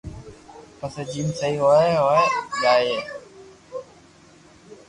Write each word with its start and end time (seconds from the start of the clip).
پسي 0.79 1.01
جيم 1.11 1.27
سھي 1.39 1.51
ھوئي 1.63 1.91
ھوئي 2.03 2.23
جائين 2.61 3.01